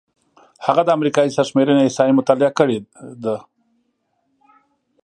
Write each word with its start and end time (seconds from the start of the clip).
هغه 0.65 0.81
د 0.85 0.89
امریکايي 0.97 1.33
سرشمېرنې 1.37 1.83
احصایې 1.85 2.17
مطالعه 2.19 2.51
کړې 2.59 2.77
دي. 3.23 3.37